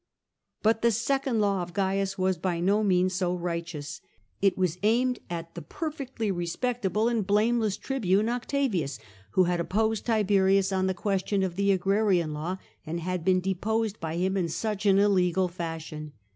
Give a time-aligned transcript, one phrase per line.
[0.63, 4.01] But the second law of Gains was by no means so righteous.
[4.41, 8.97] It was aimed at the perfectly respectable and blameless tribune Octavius,
[9.33, 13.99] who had opposed Tiberius on the question of the Agrarian Law, and had been deposed
[13.99, 16.13] by him in such an illegal fashion.